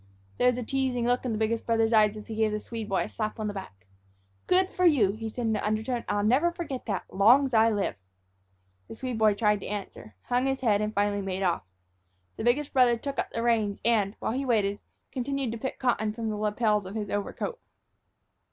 There 0.39 0.47
was 0.49 0.57
a 0.57 0.63
teasing 0.63 1.05
look 1.05 1.25
in 1.25 1.31
the 1.31 1.37
biggest 1.37 1.63
brother's 1.67 1.93
eyes 1.93 2.17
as 2.17 2.25
he 2.25 2.33
gave 2.33 2.51
the 2.51 2.59
Swede 2.59 2.89
boy 2.89 3.03
a 3.03 3.07
slap 3.07 3.39
on 3.39 3.45
the 3.45 3.53
back. 3.53 3.85
"Good 4.47 4.71
for 4.71 4.83
you!" 4.83 5.11
he 5.11 5.29
said 5.29 5.45
in 5.45 5.55
an 5.55 5.61
undertone; 5.61 6.05
"I'll 6.09 6.23
never 6.23 6.51
forget 6.51 6.87
that, 6.87 7.03
long 7.13 7.45
's 7.47 7.53
I 7.53 7.69
live." 7.69 7.93
The 8.87 8.95
Swede 8.95 9.19
boy 9.19 9.35
tried 9.35 9.59
to 9.59 9.67
answer, 9.67 10.15
hung 10.23 10.47
his 10.47 10.61
head, 10.61 10.81
and 10.81 10.91
finally 10.95 11.21
made 11.21 11.43
off. 11.43 11.61
The 12.35 12.43
biggest 12.43 12.73
brother 12.73 12.97
took 12.97 13.19
up 13.19 13.29
the 13.29 13.43
reins 13.43 13.79
and, 13.85 14.15
while 14.17 14.31
he 14.31 14.43
waited, 14.43 14.79
continued 15.11 15.51
to 15.51 15.59
pick 15.59 15.77
cotton 15.77 16.13
from 16.13 16.31
the 16.31 16.35
lapels 16.35 16.87
of 16.87 16.95
his 16.95 17.11
overcoat. 17.11 17.59